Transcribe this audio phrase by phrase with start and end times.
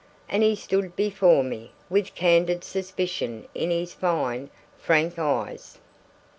[0.27, 5.77] And he stood before me, with candid suspicion in his fine, frank eyes.